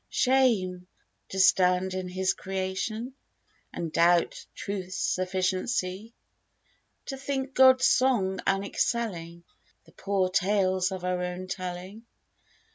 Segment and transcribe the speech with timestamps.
[0.09, 0.87] Shame!
[1.29, 3.13] to stand in His creation
[3.71, 6.15] And doubt Truth's sufficiency!
[7.05, 9.43] To think God's song unexcelling
[9.85, 12.07] The poor tales of our own telling.